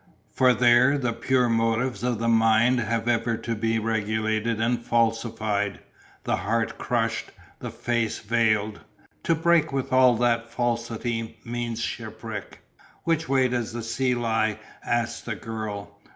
For 0.33 0.55
there 0.55 0.97
the 0.97 1.13
pure 1.13 1.47
motives 1.47 2.01
of 2.01 2.17
the 2.17 2.27
mind 2.27 2.79
have 2.79 3.07
ever 3.07 3.37
to 3.37 3.53
be 3.53 3.77
regulated 3.77 4.59
and 4.59 4.83
falsified, 4.83 5.79
the 6.23 6.37
heart 6.37 6.79
crushed, 6.79 7.31
the 7.59 7.69
face 7.69 8.17
veiled. 8.17 8.79
To 9.21 9.35
break 9.35 9.71
with 9.71 9.93
all 9.93 10.17
that 10.17 10.49
falsity 10.51 11.37
means 11.45 11.81
shipwreck. 11.81 12.61
"Which 13.03 13.29
way 13.29 13.47
does 13.47 13.73
the 13.73 13.83
sea 13.83 14.15
lie?" 14.15 14.57
asked 14.83 15.27
the 15.27 15.35
girl. 15.35 15.99